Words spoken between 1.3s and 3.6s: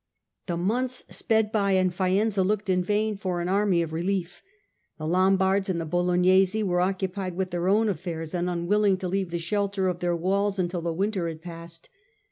by and Faenza looked in vain for an